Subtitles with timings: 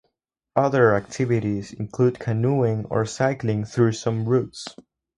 [0.55, 4.65] Other activities include canoeing or cycling through some routes.